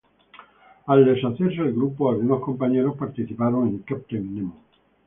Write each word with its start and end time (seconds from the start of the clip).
Al 0.87 1.05
deshacerse 1.05 1.61
el 1.61 1.73
grupo, 1.73 2.09
algunos 2.09 2.41
compañeros 2.41 2.95
participaron 2.97 3.67
en 3.67 3.77
Captain 3.83 4.33
Nemo. 4.33 4.59